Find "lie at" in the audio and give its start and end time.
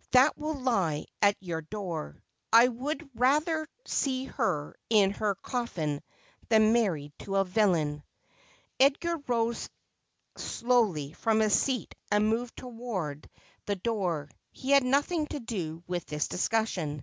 0.54-1.34